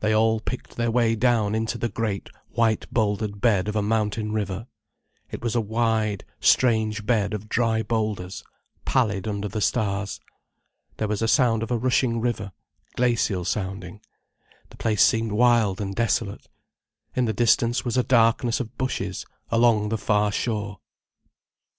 They 0.00 0.14
all 0.14 0.40
picked 0.40 0.76
their 0.78 0.90
way 0.90 1.14
down 1.14 1.54
into 1.54 1.76
the 1.76 1.90
great 1.90 2.30
white 2.52 2.86
bouldered 2.90 3.42
bed 3.42 3.68
of 3.68 3.76
a 3.76 3.82
mountain 3.82 4.32
river. 4.32 4.66
It 5.30 5.42
was 5.42 5.54
a 5.54 5.60
wide, 5.60 6.24
strange 6.40 7.04
bed 7.04 7.34
of 7.34 7.50
dry 7.50 7.82
boulders, 7.82 8.42
pallid 8.86 9.28
under 9.28 9.46
the 9.46 9.60
stars. 9.60 10.20
There 10.96 11.06
was 11.06 11.20
a 11.20 11.28
sound 11.28 11.62
of 11.62 11.70
a 11.70 11.76
rushing 11.76 12.18
river, 12.18 12.52
glacial 12.96 13.44
sounding. 13.44 14.00
The 14.70 14.78
place 14.78 15.02
seemed 15.02 15.32
wild 15.32 15.82
and 15.82 15.94
desolate. 15.94 16.48
In 17.14 17.26
the 17.26 17.34
distance 17.34 17.84
was 17.84 17.98
a 17.98 18.02
darkness 18.02 18.60
of 18.60 18.78
bushes, 18.78 19.26
along 19.50 19.90
the 19.90 19.98
far 19.98 20.32
shore. 20.32 20.78